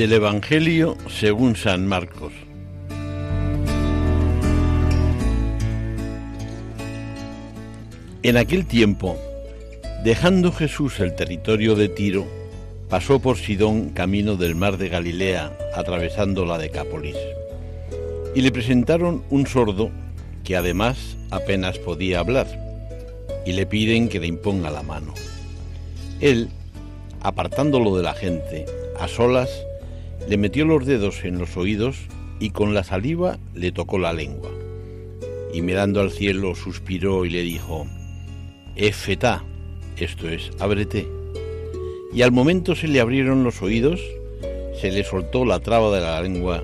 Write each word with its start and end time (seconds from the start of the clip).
Del 0.00 0.14
Evangelio 0.14 0.96
según 1.10 1.56
San 1.56 1.86
Marcos. 1.86 2.32
En 8.22 8.38
aquel 8.38 8.64
tiempo, 8.64 9.18
dejando 10.02 10.52
Jesús 10.52 11.00
el 11.00 11.14
territorio 11.14 11.74
de 11.74 11.90
Tiro, 11.90 12.26
pasó 12.88 13.20
por 13.20 13.36
Sidón 13.36 13.90
camino 13.90 14.36
del 14.36 14.54
mar 14.54 14.78
de 14.78 14.88
Galilea, 14.88 15.52
atravesando 15.74 16.46
la 16.46 16.56
Decápolis. 16.56 17.16
Y 18.34 18.40
le 18.40 18.50
presentaron 18.52 19.22
un 19.28 19.46
sordo 19.46 19.90
que 20.44 20.56
además 20.56 21.18
apenas 21.30 21.78
podía 21.78 22.20
hablar, 22.20 22.46
y 23.44 23.52
le 23.52 23.66
piden 23.66 24.08
que 24.08 24.18
le 24.18 24.28
imponga 24.28 24.70
la 24.70 24.82
mano. 24.82 25.12
Él, 26.22 26.48
apartándolo 27.20 27.94
de 27.98 28.02
la 28.02 28.14
gente, 28.14 28.64
a 28.98 29.06
solas, 29.06 29.50
le 30.28 30.36
metió 30.36 30.64
los 30.64 30.86
dedos 30.86 31.24
en 31.24 31.38
los 31.38 31.56
oídos 31.56 31.96
y 32.38 32.50
con 32.50 32.74
la 32.74 32.84
saliva 32.84 33.38
le 33.54 33.72
tocó 33.72 33.98
la 33.98 34.12
lengua. 34.12 34.50
Y 35.52 35.62
mirando 35.62 36.00
al 36.00 36.10
cielo 36.10 36.54
suspiró 36.54 37.24
y 37.24 37.30
le 37.30 37.42
dijo, 37.42 37.86
Efetá, 38.76 39.44
esto 39.96 40.28
es, 40.28 40.50
ábrete. 40.58 41.08
Y 42.12 42.22
al 42.22 42.32
momento 42.32 42.74
se 42.74 42.88
le 42.88 43.00
abrieron 43.00 43.44
los 43.44 43.62
oídos, 43.62 44.00
se 44.80 44.90
le 44.90 45.04
soltó 45.04 45.44
la 45.44 45.60
traba 45.60 45.94
de 45.94 46.00
la 46.00 46.22
lengua 46.22 46.62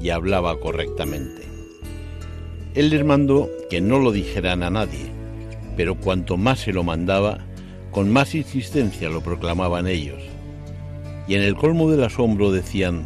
y 0.00 0.10
hablaba 0.10 0.58
correctamente. 0.60 1.42
Él 2.74 2.90
les 2.90 3.04
mandó 3.04 3.48
que 3.70 3.80
no 3.80 3.98
lo 3.98 4.12
dijeran 4.12 4.62
a 4.62 4.70
nadie, 4.70 5.10
pero 5.76 5.94
cuanto 5.94 6.36
más 6.36 6.60
se 6.60 6.72
lo 6.72 6.84
mandaba, 6.84 7.38
con 7.90 8.12
más 8.12 8.34
insistencia 8.34 9.08
lo 9.08 9.22
proclamaban 9.22 9.86
ellos 9.86 10.37
y 11.28 11.34
en 11.34 11.42
el 11.42 11.54
colmo 11.54 11.90
del 11.90 12.02
asombro 12.02 12.50
decían, 12.50 13.04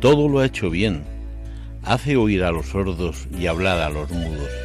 todo 0.00 0.28
lo 0.28 0.40
ha 0.40 0.46
hecho 0.46 0.70
bien, 0.70 1.04
hace 1.82 2.16
oír 2.16 2.42
a 2.42 2.50
los 2.50 2.66
sordos 2.66 3.28
y 3.38 3.46
hablar 3.46 3.80
a 3.80 3.90
los 3.90 4.10
mudos. 4.10 4.63